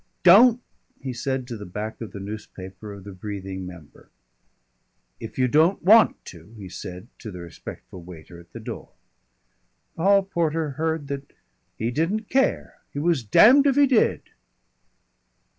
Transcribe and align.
"Don't!" 0.23 0.59
he 0.99 1.13
said 1.13 1.45
to 1.47 1.55
the 1.55 1.63
back 1.67 2.01
of 2.01 2.11
the 2.11 2.19
newspaper 2.19 2.91
of 2.91 3.03
the 3.03 3.11
breathing 3.11 3.67
member. 3.67 4.09
"If 5.19 5.37
you 5.37 5.47
don't 5.47 5.83
want 5.83 6.25
to," 6.25 6.55
he 6.57 6.69
said 6.69 7.07
to 7.19 7.29
the 7.29 7.37
respectful 7.41 8.01
waiter 8.01 8.39
at 8.39 8.51
the 8.51 8.59
door. 8.59 8.93
The 9.95 10.01
hall 10.01 10.23
porter 10.23 10.71
heard 10.71 11.07
that 11.09 11.33
he 11.77 11.91
didn't 11.91 12.29
care 12.29 12.79
he 12.91 12.97
was 12.97 13.23
damned 13.23 13.67
if 13.67 13.75
he 13.75 13.85
did! 13.85 14.23